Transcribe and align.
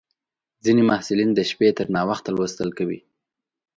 ځینې 0.63 0.83
محصلین 0.89 1.29
د 1.35 1.39
شپې 1.49 1.69
تر 1.77 1.87
ناوخته 1.95 2.29
لوستل 2.35 2.69
کوي. 2.77 2.99